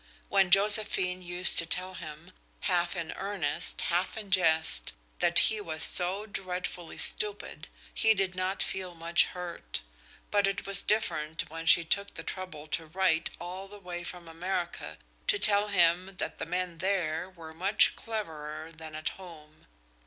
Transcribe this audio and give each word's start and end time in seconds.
When 0.29 0.49
Josephine 0.49 1.21
used 1.21 1.59
to 1.59 1.65
tell 1.67 1.93
him, 1.93 2.31
half 2.61 2.95
in 2.95 3.11
earnest, 3.11 3.81
half 3.81 4.17
in 4.17 4.31
jest, 4.31 4.93
that 5.19 5.37
he 5.37 5.61
was 5.61 5.83
"so 5.83 6.25
dreadfully 6.25 6.97
stupid," 6.97 7.67
he 7.93 8.15
did 8.15 8.33
not 8.33 8.63
feel 8.63 8.95
much 8.95 9.27
hurt; 9.27 9.81
but 10.31 10.47
it 10.47 10.65
was 10.65 10.81
different 10.81 11.51
when 11.51 11.67
she 11.67 11.85
took 11.85 12.15
the 12.15 12.23
trouble 12.23 12.65
to 12.69 12.87
write 12.87 13.29
all 13.39 13.67
the 13.67 13.77
way 13.77 14.03
from 14.03 14.27
America 14.27 14.97
to 15.27 15.37
tell 15.37 15.67
him 15.67 16.15
that 16.17 16.39
the 16.39 16.47
men 16.47 16.79
there 16.79 17.29
were 17.29 17.53
much 17.53 17.95
cleverer 17.95 18.71
than 18.71 18.95
at 18.95 19.09
home. 19.09 19.67